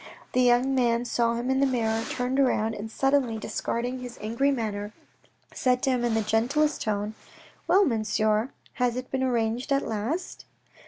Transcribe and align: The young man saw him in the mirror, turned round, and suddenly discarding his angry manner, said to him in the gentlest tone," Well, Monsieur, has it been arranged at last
The 0.31 0.41
young 0.41 0.73
man 0.73 1.05
saw 1.05 1.35
him 1.35 1.51
in 1.51 1.59
the 1.59 1.67
mirror, 1.67 2.03
turned 2.09 2.39
round, 2.39 2.73
and 2.73 2.89
suddenly 2.89 3.37
discarding 3.37 3.99
his 3.99 4.17
angry 4.19 4.49
manner, 4.49 4.93
said 5.53 5.83
to 5.83 5.91
him 5.91 6.03
in 6.03 6.15
the 6.15 6.23
gentlest 6.23 6.81
tone," 6.81 7.13
Well, 7.67 7.85
Monsieur, 7.85 8.49
has 8.81 8.95
it 8.95 9.11
been 9.11 9.21
arranged 9.21 9.71
at 9.71 9.87
last 9.87 10.45